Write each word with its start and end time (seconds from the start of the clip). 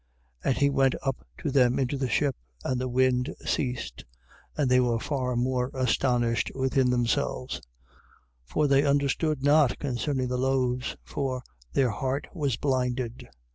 6:51. 0.43 0.49
And 0.49 0.57
he 0.57 0.69
went 0.71 0.95
up 1.03 1.23
to 1.37 1.51
them 1.51 1.77
into 1.77 1.95
the 1.95 2.09
ship, 2.09 2.35
and 2.63 2.81
the 2.81 2.87
wind 2.89 3.35
ceased: 3.45 4.03
and 4.57 4.67
they 4.67 4.79
were 4.79 4.97
far 4.97 5.35
more 5.35 5.69
astonished 5.75 6.51
within 6.55 6.89
themselves: 6.89 7.57
6:52. 8.47 8.47
For 8.51 8.67
they 8.67 8.83
understood 8.83 9.43
not 9.43 9.77
concerning 9.77 10.27
the 10.29 10.39
loaves; 10.39 10.95
for 11.03 11.43
their 11.73 11.91
heart 11.91 12.25
was 12.33 12.57
blinded. 12.57 13.27